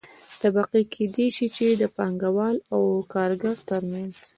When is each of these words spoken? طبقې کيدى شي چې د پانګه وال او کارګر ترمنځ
طبقې 0.41 0.81
کيدى 0.93 1.27
شي 1.35 1.47
چې 1.55 1.65
د 1.81 1.83
پانګه 1.95 2.29
وال 2.35 2.57
او 2.75 2.81
کارګر 3.13 3.57
ترمنځ 3.69 4.13